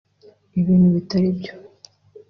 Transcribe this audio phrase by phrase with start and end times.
[0.59, 1.53] ibintu bitari byo(…)